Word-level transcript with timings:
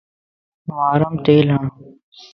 واريم 0.69 1.15
تيل 1.25 1.47
ھڻ 1.53 1.63